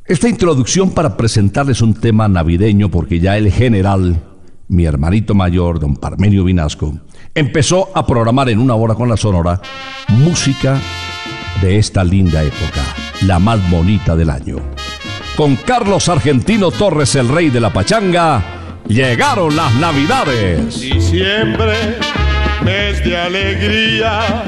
esta 0.05 0.27
introducción 0.27 0.91
para 0.91 1.15
presentarles 1.15 1.81
un 1.81 1.93
tema 1.93 2.27
navideño, 2.27 2.89
porque 2.89 3.19
ya 3.19 3.37
el 3.37 3.51
general, 3.51 4.21
mi 4.67 4.85
hermanito 4.85 5.33
mayor, 5.33 5.79
don 5.79 5.95
Parmenio 5.95 6.43
Vinasco, 6.43 6.99
empezó 7.33 7.89
a 7.95 8.05
programar 8.05 8.49
en 8.49 8.59
una 8.59 8.75
hora 8.75 8.95
con 8.95 9.07
la 9.07 9.17
sonora 9.17 9.61
música 10.09 10.79
de 11.61 11.77
esta 11.77 12.03
linda 12.03 12.43
época, 12.43 12.81
la 13.25 13.39
más 13.39 13.69
bonita 13.69 14.15
del 14.15 14.31
año. 14.31 14.57
Con 15.37 15.55
Carlos 15.55 16.09
Argentino 16.09 16.71
Torres, 16.71 17.15
el 17.15 17.29
rey 17.29 17.49
de 17.49 17.61
la 17.61 17.71
pachanga, 17.71 18.43
llegaron 18.87 19.55
las 19.55 19.73
navidades. 19.75 20.81
Diciembre, 20.81 21.97
mes 22.63 23.01
alegría, 23.15 24.43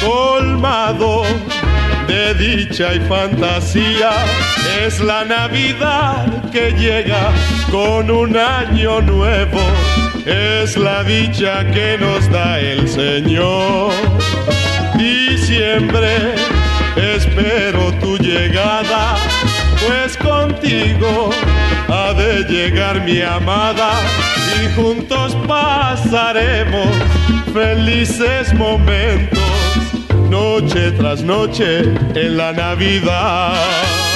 colmado 0.00 1.22
de 2.06 2.34
dicha 2.34 2.94
y 2.94 3.00
fantasía, 3.00 4.12
es 4.84 5.00
la 5.00 5.24
Navidad 5.24 6.50
que 6.50 6.72
llega 6.72 7.32
con 7.70 8.10
un 8.10 8.36
año 8.36 9.00
nuevo, 9.00 9.60
es 10.26 10.76
la 10.76 11.02
dicha 11.04 11.64
que 11.70 11.98
nos 11.98 12.30
da 12.30 12.60
el 12.60 12.88
Señor. 12.88 13.92
Diciembre, 14.96 16.34
espero 16.96 17.92
tu 18.00 18.16
llegada, 18.18 19.16
pues 19.86 20.16
contigo 20.16 21.30
ha 21.88 22.12
de 22.14 22.44
llegar 22.44 23.02
mi 23.02 23.20
amada 23.20 23.90
y 24.62 24.74
juntos 24.74 25.36
pasaremos 25.46 26.88
felices 27.52 28.52
momentos, 28.54 29.38
noche 30.34 30.90
tras 30.90 31.22
noche 31.22 31.82
en 32.14 32.36
la 32.36 32.52
Navidad. 32.52 34.13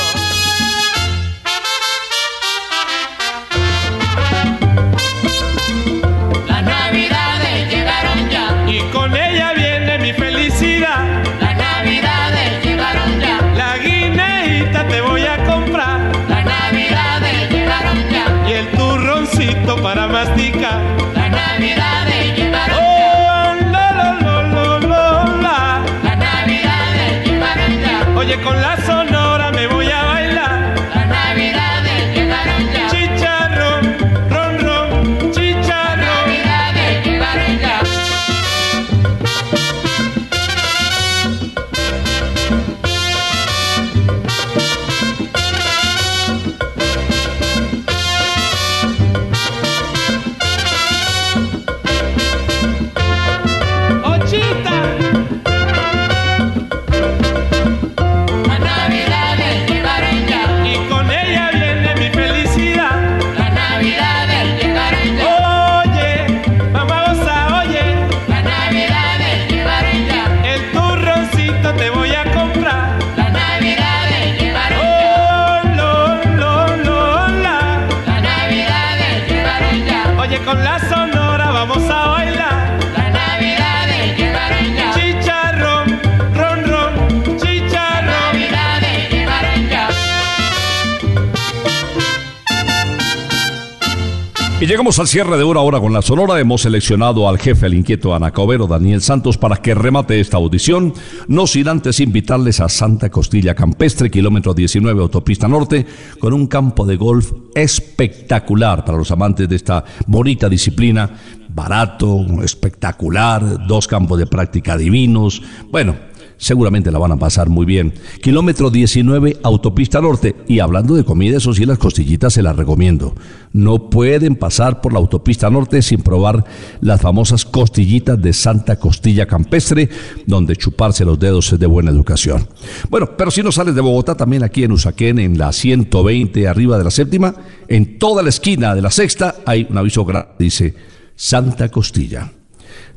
Llegamos 94.69 94.99
al 94.99 95.09
cierre 95.09 95.39
de 95.39 95.45
una 95.45 95.61
hora 95.61 95.81
con 95.81 95.95
la 95.95 96.03
Sonora. 96.03 96.39
Hemos 96.39 96.61
seleccionado 96.61 97.27
al 97.27 97.39
jefe, 97.39 97.65
el 97.65 97.73
inquieto 97.73 98.15
anacobero 98.15 98.67
Daniel 98.67 99.01
Santos, 99.01 99.39
para 99.39 99.57
que 99.57 99.75
remate 99.75 100.21
esta 100.21 100.37
audición. 100.37 100.93
No 101.27 101.47
sin 101.47 101.69
antes 101.69 102.01
invitarles 102.01 102.61
a 102.61 102.69
Santa 102.69 103.09
Costilla 103.09 103.55
Campestre, 103.55 104.11
kilómetro 104.11 104.53
19, 104.53 105.01
autopista 105.01 105.49
norte, 105.49 105.87
con 106.21 106.35
un 106.35 106.47
campo 106.47 106.85
de 106.85 106.97
golf 106.97 107.33
espectacular 107.55 108.85
para 108.85 108.99
los 108.99 109.11
amantes 109.11 109.49
de 109.49 109.57
esta 109.57 109.83
bonita 110.07 110.51
disciplina. 110.51 111.11
Barato, 111.49 112.27
espectacular, 112.45 113.67
dos 113.67 113.89
campos 113.89 114.19
de 114.19 114.27
práctica 114.27 114.77
divinos. 114.77 115.41
Bueno, 115.71 115.97
seguramente 116.39 116.91
la 116.91 116.99
van 116.99 117.13
a 117.13 117.19
pasar 117.19 117.49
muy 117.49 117.67
bien. 117.67 117.93
Kilómetro 118.23 118.71
19, 118.71 119.39
autopista 119.43 120.01
norte. 120.01 120.37
Y 120.47 120.61
hablando 120.61 120.95
de 120.95 121.05
comida, 121.05 121.37
eso 121.37 121.53
sí, 121.53 121.67
las 121.67 121.79
costillitas 121.79 122.33
se 122.33 122.43
las 122.43 122.57
recomiendo. 122.57 123.15
No 123.53 123.91
pueden 123.91 124.37
pasar 124.37 124.81
por 124.81 124.93
la 124.93 125.01
autopista 125.01 125.51
norte 125.51 125.83
sin 125.83 126.01
probar 126.01 126.45
las 126.81 127.01
famosas 127.01 127.45
costillitas 127.45 128.21
de 128.21 128.33
Santa 128.33 128.77
Costilla 128.77 129.27
Campestre, 129.27 129.89
donde 130.27 130.57
chuparse 130.57 131.05
los 131.05 131.19
dedos 131.19 131.53
es 131.53 131.59
de 131.59 131.67
buena 131.67 131.91
educación. 131.91 132.49
Bueno, 132.89 133.17
pero 133.17 133.31
si 133.31 133.43
no 133.43 133.53
sales 133.53 133.75
de 133.75 133.81
Bogotá, 133.81 134.15
también 134.15 134.45
aquí 134.45 134.65
en 134.65 134.73
Usaquén, 134.73 135.19
en 135.19 135.37
la 135.37 135.53
120, 135.53 136.49
arriba 136.49 136.79
de 136.79 136.85
la 136.85 136.91
séptima, 136.91 137.35
en 137.67 137.99
toda 137.99 138.23
la 138.23 138.29
esquina 138.29 138.75
de 138.75 138.83
la 138.83 138.91
sexta, 138.91 139.37
hay 139.45 139.67
un 139.69 139.77
aviso 139.77 140.05
grande, 140.05 140.31
dice 140.39 140.75
Santa 141.17 141.69
Costilla. 141.69 142.33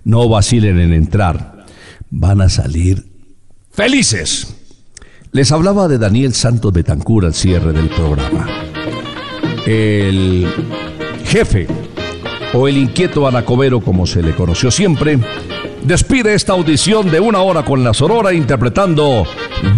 No 0.03 0.29
vacilen 0.29 0.79
en 0.79 0.93
entrar. 0.93 1.65
Van 2.09 2.41
a 2.41 2.49
salir 2.49 3.10
felices. 3.71 4.55
Les 5.31 5.51
hablaba 5.51 5.87
de 5.87 5.97
Daniel 5.97 6.33
Santos 6.33 6.73
Betancur 6.73 7.25
al 7.25 7.33
cierre 7.33 7.71
del 7.71 7.89
programa. 7.89 8.47
El 9.65 10.47
jefe, 11.25 11.67
o 12.53 12.67
el 12.67 12.77
inquieto 12.77 13.27
anacobero 13.27 13.79
como 13.79 14.05
se 14.05 14.21
le 14.21 14.35
conoció 14.35 14.71
siempre, 14.71 15.19
despide 15.83 16.33
esta 16.33 16.53
audición 16.53 17.09
de 17.09 17.19
una 17.19 17.41
hora 17.41 17.63
con 17.63 17.83
la 17.83 17.93
Sonora 17.93 18.33
interpretando 18.33 19.25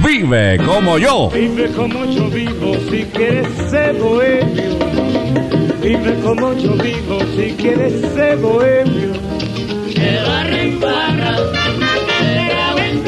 Vive 0.03 0.57
como 0.65 0.97
yo. 0.97 1.29
Vive 1.29 1.67
como 1.71 2.05
yo 2.05 2.29
vivo 2.29 2.75
si 2.89 3.03
quieres 3.03 3.47
ser 3.69 3.95
bohemio. 3.95 4.79
Vive 5.81 6.19
como 6.23 6.53
yo 6.53 6.73
vivo 6.75 7.19
si 7.35 7.51
quieres 7.53 8.01
ser 8.13 8.37
bohemio. 8.37 9.11
En 9.95 10.79
barra, 10.79 11.35
que 12.19 12.49
graba 12.49 12.87
en 12.87 13.03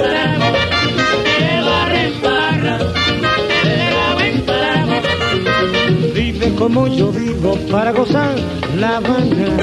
como 6.58 6.88
yo 6.88 7.12
vivo 7.12 7.58
para 7.72 7.92
gozar 7.92 8.36
La 8.78 8.98
Habana. 8.98 9.58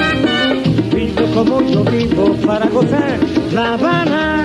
Vive 0.95 1.30
como 1.34 1.62
yo 1.62 1.84
vivo 1.84 2.34
para 2.47 2.66
gozar 2.66 3.18
La 3.53 3.74
Habana. 3.74 4.45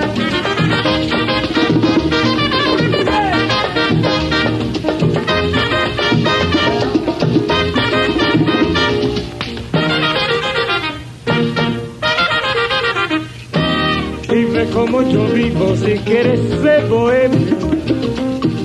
Vive 14.30 14.66
como 14.72 15.02
yo 15.02 15.26
vivo 15.28 15.76
si 15.76 15.92
quieres 15.98 16.40
ser 16.62 16.86
bohemio. 16.88 17.56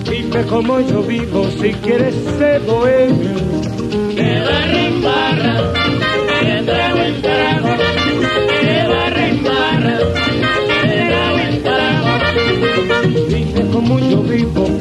Vive 0.09 0.43
como 0.49 0.79
yo 0.81 1.01
vivo 1.03 1.49
si 1.59 1.73
quieres 1.73 2.15
ser 2.37 2.61
bohemio. 2.61 3.62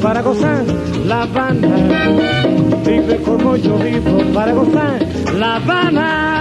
Para 0.03 0.21
gozar 0.21 0.65
La 1.05 1.23
Habana. 1.23 1.75
Vive 2.85 3.17
como 3.23 3.55
yo 3.55 3.77
vivo 3.77 4.17
para 4.33 4.51
gozar 4.51 4.99
La 5.39 5.55
Habana. 5.55 6.32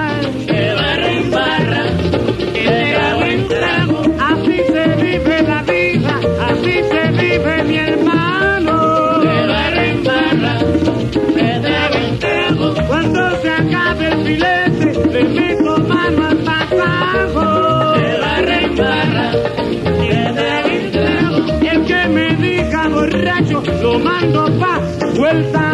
Filete, 14.32 14.92
le 15.12 15.24
meto 15.24 15.78
mano 15.78 16.26
al 16.28 16.36
barre 17.34 18.64
en 18.64 18.76
barra, 18.76 19.32
en 20.02 20.90
trago. 20.92 21.62
Y 21.62 21.66
el 21.68 21.84
que 21.84 22.08
me 22.08 22.34
diga 22.36 22.88
borracho, 22.88 23.62
lo 23.82 23.98
mando 23.98 24.58
pa' 24.58 24.80
vuelta 25.16 25.71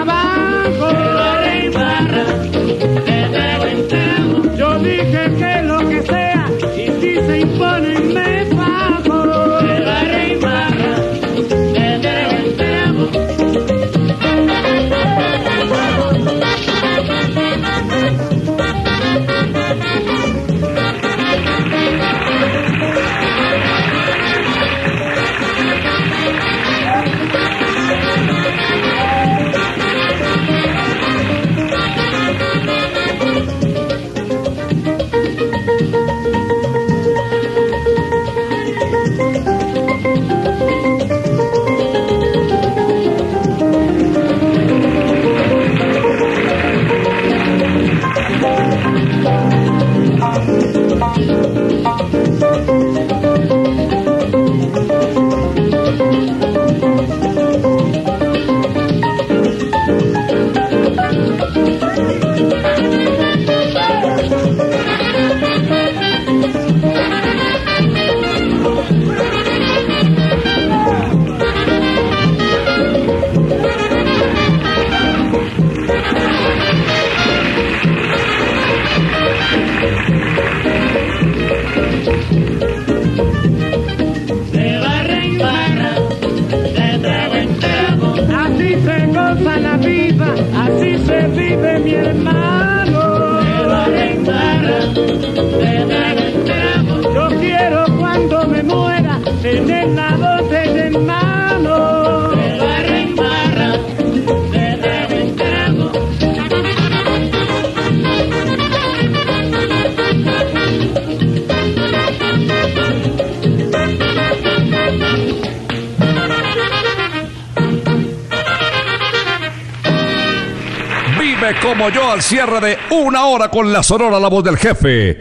al 122.19 122.25
cierre 122.25 122.61
de 122.61 122.77
una 122.97 123.27
hora 123.27 123.49
con 123.49 123.73
la 123.73 123.81
sonora 123.81 124.19
La 124.19 124.27
Voz 124.27 124.43
del 124.43 124.57
Jefe 124.57 125.19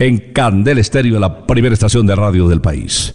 en 0.00 0.32
Candel 0.32 0.78
Estéreo, 0.78 1.20
la 1.20 1.46
primera 1.46 1.72
estación 1.72 2.04
de 2.08 2.16
radio 2.16 2.48
del 2.48 2.60
país. 2.60 3.14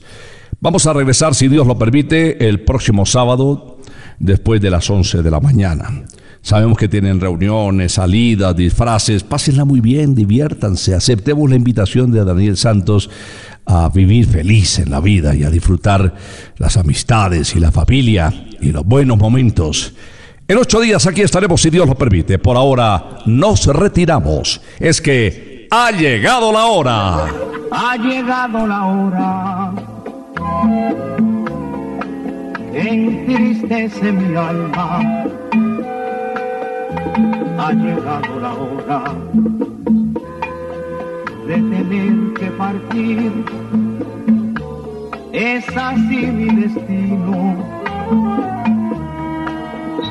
Vamos 0.61 0.87
a 0.87 0.93
regresar, 0.93 1.35
si 1.35 1.49
Dios 1.49 1.67
lo 1.67 1.77
permite, 1.77 2.47
el 2.47 2.61
próximo 2.61 3.05
sábado 3.05 3.81
después 4.19 4.61
de 4.61 4.69
las 4.69 4.89
11 4.89 5.21
de 5.21 5.29
la 5.29 5.41
mañana. 5.41 6.05
Sabemos 6.41 6.77
que 6.77 6.87
tienen 6.87 7.19
reuniones, 7.19 7.91
salidas, 7.91 8.55
disfraces. 8.55 9.25
Pásenla 9.25 9.65
muy 9.65 9.81
bien, 9.81 10.15
diviértanse. 10.15 10.95
Aceptemos 10.95 11.49
la 11.49 11.57
invitación 11.57 12.13
de 12.13 12.23
Daniel 12.23 12.55
Santos 12.55 13.09
a 13.65 13.89
vivir 13.89 14.27
feliz 14.27 14.79
en 14.79 14.91
la 14.91 15.01
vida 15.01 15.35
y 15.35 15.43
a 15.43 15.49
disfrutar 15.49 16.15
las 16.57 16.77
amistades 16.77 17.53
y 17.53 17.59
la 17.59 17.73
familia 17.73 18.33
y 18.61 18.71
los 18.71 18.85
buenos 18.85 19.17
momentos. 19.17 19.93
En 20.47 20.57
ocho 20.57 20.79
días 20.79 21.07
aquí 21.07 21.21
estaremos 21.21 21.61
si 21.61 21.69
Dios 21.69 21.87
lo 21.87 21.95
permite. 21.95 22.37
Por 22.39 22.55
ahora 22.55 23.19
nos 23.25 23.65
retiramos. 23.65 24.61
Es 24.79 25.01
que 25.01 25.67
ha 25.71 25.91
llegado 25.91 26.51
la 26.51 26.65
hora. 26.65 27.25
Ha 27.71 27.97
llegado 27.97 28.67
la 28.67 28.85
hora 28.85 29.73
entristece 32.75 34.11
mi 34.11 34.35
alma. 34.35 34.99
Ha 37.57 37.71
llegado 37.71 38.39
la 38.39 38.53
hora 38.53 39.03
de 41.47 41.55
tener 41.55 42.33
que 42.33 42.45
partir. 42.51 43.31
Es 45.31 45.65
así 45.75 46.27
mi 46.27 46.61
destino. 46.61 47.55